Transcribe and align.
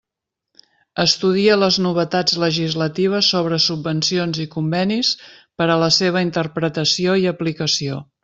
Estudia 1.01 1.57
les 1.63 1.75
novetats 1.87 2.37
legislatives 2.43 3.29
sobre 3.35 3.59
subvencions 3.67 4.41
i 4.47 4.49
convenis 4.57 5.13
per 5.61 5.67
a 5.75 5.79
la 5.85 5.91
seva 5.99 6.25
interpretació 6.29 7.19
i 7.25 7.29
aplicació. 7.37 8.01